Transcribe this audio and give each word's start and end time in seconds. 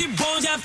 y 0.00 0.06
voy 0.16 0.46
a 0.46 0.56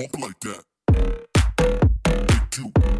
Pump 0.00 0.18
like 0.18 0.40
that. 0.40 0.64
Make 2.08 2.56
you 2.56 2.99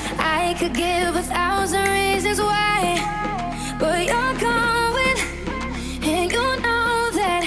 I 0.23 0.53
could 0.59 0.73
give 0.73 1.15
a 1.15 1.21
thousand 1.23 1.89
reasons 1.89 2.39
why, 2.39 2.95
but 3.79 4.05
you're 4.05 4.35
going, 4.39 5.17
and 6.03 6.31
you 6.31 6.45
know 6.61 7.09
that 7.19 7.43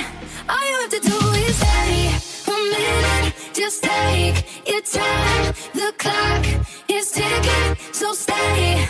all 0.49 0.65
you 0.71 0.77
have 0.83 0.91
to 0.91 1.01
do 1.01 1.19
is 1.47 1.57
stay 1.57 2.11
a 2.49 2.57
minute, 2.75 3.35
just 3.53 3.83
take 3.85 4.37
your 4.67 4.81
time. 4.83 5.55
The 5.73 5.95
clock 5.99 6.45
is 6.89 7.13
ticking, 7.13 7.77
so 7.93 8.13
stay. 8.13 8.89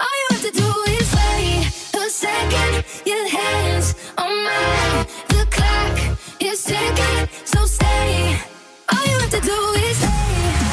All 0.00 0.16
you 0.20 0.26
have 0.30 0.42
to 0.42 0.52
do 0.52 0.68
is 0.96 1.14
wait 1.14 1.66
a 1.94 2.08
second, 2.08 2.84
your 3.04 3.28
hands 3.28 3.94
on 4.16 4.32
mine. 4.44 5.06
The 5.28 5.46
clock 5.50 5.96
is 6.40 6.64
ticking, 6.64 7.28
so 7.44 7.66
stay. 7.66 8.40
All 8.92 9.04
you 9.04 9.18
have 9.18 9.30
to 9.30 9.40
do 9.40 9.58
is 9.88 9.96
stay. 9.98 10.65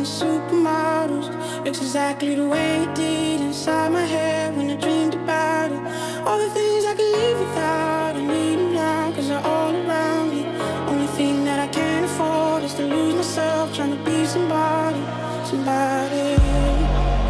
and 0.00 0.08
supermodels. 0.08 1.28
Looks 1.64 1.80
exactly 1.82 2.34
the 2.34 2.48
way 2.48 2.84
it 2.84 2.94
did 2.94 3.40
inside 3.40 3.92
my 3.92 4.06
head 4.16 4.56
when 4.56 4.70
I 4.70 4.76
dreamed 4.76 5.14
about 5.14 5.70
it. 5.72 5.82
All 6.26 6.38
the 6.38 6.48
things 6.58 6.86
I 6.86 6.94
could 6.94 7.12
live 7.20 7.38
without, 7.38 8.16
I 8.16 8.22
need 8.22 8.56
them 8.60 8.72
now, 8.72 9.12
cause 9.12 9.28
they're 9.28 9.46
all 9.54 9.74
around 9.74 10.26
me. 10.30 10.42
Only 10.90 11.06
thing 11.18 11.44
that 11.44 11.58
I 11.66 11.68
can't 11.68 12.06
afford 12.06 12.62
is 12.64 12.72
to 12.74 12.84
lose 12.86 13.14
myself 13.14 13.74
trying 13.76 13.94
to 13.96 14.02
be 14.02 14.24
somebody, 14.24 15.02
somebody. 15.50 16.28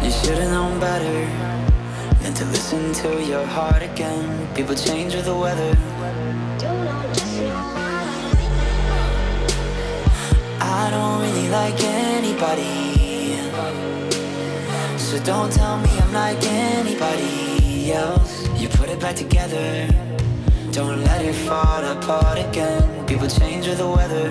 You 0.05 0.11
should've 0.19 0.51
known 0.55 0.79
better 0.79 1.19
than 2.21 2.33
to 2.35 2.45
listen 2.45 2.93
to 3.03 3.21
your 3.31 3.45
heart 3.45 3.81
again. 3.81 4.47
People 4.55 4.75
change 4.75 5.13
with 5.13 5.25
the 5.25 5.35
weather. 5.35 6.00
I 10.83 10.89
don't 10.89 11.21
really 11.21 11.47
like 11.49 11.79
anybody. 11.83 13.37
So 14.97 15.23
don't 15.23 15.51
tell 15.53 15.77
me 15.77 15.89
I'm 16.01 16.11
like 16.11 16.43
anybody 16.43 17.93
else. 17.93 18.49
You 18.59 18.67
put 18.67 18.89
it 18.89 18.99
back 18.99 19.15
together. 19.15 19.87
Don't 20.71 21.03
let 21.03 21.23
it 21.23 21.35
fall 21.47 21.83
apart 21.85 22.39
again. 22.39 23.05
People 23.05 23.27
change 23.27 23.67
with 23.67 23.77
the 23.77 23.87
weather. 23.87 24.29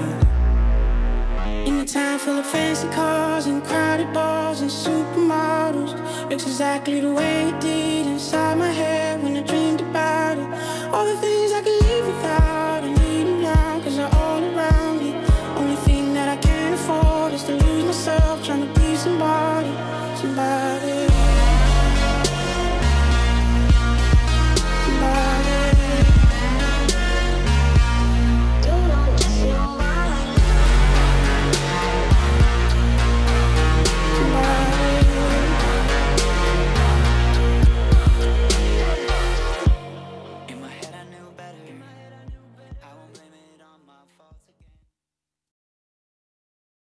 In 1.69 1.75
a 1.79 1.85
town 1.85 2.19
full 2.19 2.39
of 2.39 2.47
fancy 2.47 2.89
cars 2.89 3.47
and 3.47 3.63
crowded 3.63 4.13
bars 4.13 4.61
and 4.61 4.71
supermodels, 4.71 5.93
looks 6.31 6.47
exactly 6.47 6.99
the 6.99 7.13
way 7.13 7.49
it 7.51 7.61
did 7.61 8.07
inside 8.07 8.59
my 8.59 8.73
head 8.73 9.23
when 9.23 9.31